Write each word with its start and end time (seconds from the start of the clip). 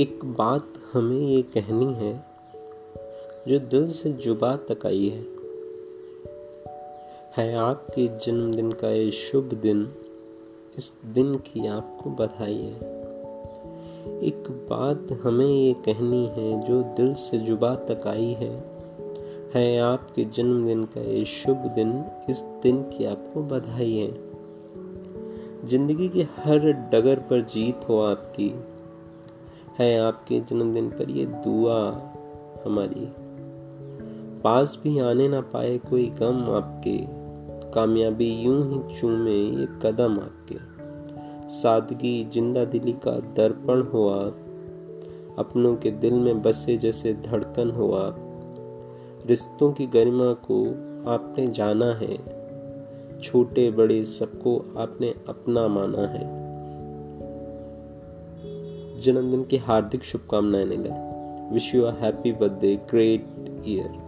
एक 0.00 0.20
बात 0.24 0.68
हमें 0.92 1.20
ये 1.20 1.42
कहनी 1.42 1.94
है, 1.94 2.24
जो 3.48 3.58
दिल 3.58 3.90
से 3.90 4.10
जुबा 4.12 4.56
तक 4.56 4.86
आई 4.86 5.08
है। 5.08 5.26
है 7.36 7.56
आपके 7.56 8.08
जन्मदिन 8.08 8.72
का 8.72 8.90
ये 8.90 9.10
शुभ 9.10 9.54
दिन 9.54 9.92
इस 10.78 10.98
दिन 11.06 11.34
की 11.34 11.66
आपको 11.66 12.10
बधाई 12.10 12.56
है। 12.56 12.74
एक 14.20 14.44
बात 14.70 15.20
हमें 15.22 15.46
ये 15.46 15.72
कहनी 15.72 16.26
है, 16.26 16.66
जो 16.66 16.82
दिल 16.82 17.14
से 17.14 17.38
जुबा 17.38 17.74
तक 17.74 18.06
आई 18.06 18.32
है 18.32 18.74
है 19.54 19.80
आपके 19.80 20.24
जन्मदिन 20.24 20.84
का 20.84 21.00
ये 21.00 21.24
शुभ 21.24 21.56
दिन 21.56 22.04
इस 22.30 22.40
दिन 22.40 22.82
की 22.82 23.04
आपको 23.04 23.42
बधाई 23.42 23.92
है। 23.92 24.14
ज़िंदगी 25.66 26.08
के 26.08 26.22
हर 26.22 26.72
डगर 26.72 27.18
पर 27.18 27.40
जीत 27.40 27.88
हो 27.88 28.00
आपकी। 28.00 28.73
है 29.78 30.00
आपके 30.00 30.40
जन्मदिन 30.40 30.88
पर 30.88 31.10
ये 31.10 31.26
दुआ 31.26 31.90
हमारी। 32.66 33.12
पास 34.42 34.80
भी 34.82 34.98
आने 34.98 35.28
ना 35.28 35.40
पाए 35.40 35.78
कोई 35.78 36.06
गम 36.06 36.50
आपके। 36.50 36.98
कामयाबी 37.70 38.28
यूँ 38.30 38.88
ही 38.88 39.00
चूमे 39.00 39.60
ये 39.60 39.66
कदम 39.82 40.18
आपके। 40.18 40.56
सादगी, 41.48 42.30
ज़िंदा 42.34 42.64
दिली 42.64 42.92
का 42.92 43.10
दर्पण 43.10 43.82
हो 43.82 44.08
आप। 44.08 44.40
अपनों 45.38 45.76
के 45.76 45.90
दिल 45.90 46.14
में 46.14 46.42
बसे 46.42 46.76
जैसे 46.76 47.14
धड़कन 47.14 47.70
हो 47.70 47.92
आप। 47.92 48.16
रिश्तों 49.26 49.72
की 49.72 49.86
गरिमा 49.86 50.32
को 50.32 50.64
आपने 51.10 51.46
जाना 51.46 51.86
है। 51.86 52.44
छोटे 53.22 53.70
बड़े 53.70 54.04
सबको 54.04 54.74
आपने 54.78 55.14
अपना 55.28 55.68
माना 55.68 56.02
है। 56.02 56.43
जन्मदिन 59.04 59.44
की 59.44 59.56
हार्दिक 59.66 60.04
शुभकामनाएँ 60.04 60.64
निले 60.64 60.90
wish 61.54 61.74
you 61.74 61.82
a 61.82 61.92
happy 62.00 62.32
birthday 62.32 62.76
great 62.90 63.26
year 63.66 64.03